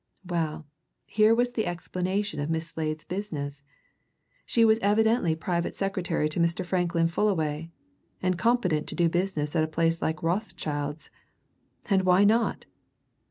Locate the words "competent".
8.35-8.87